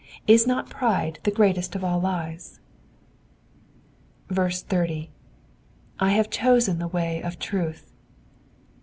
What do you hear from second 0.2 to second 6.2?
Is not pride the greatest of all lies? 30. /